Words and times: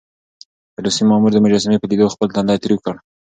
روسي 0.83 1.03
مامور 1.09 1.31
د 1.33 1.37
مجسمې 1.45 1.77
په 1.79 1.87
ليدو 1.89 2.13
خپل 2.13 2.27
تندی 2.35 2.57
تريو 2.63 2.83
کړ. 2.85 2.95